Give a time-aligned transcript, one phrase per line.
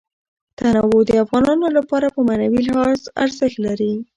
[0.57, 3.93] تنوع د افغانانو لپاره په معنوي لحاظ ارزښت لري.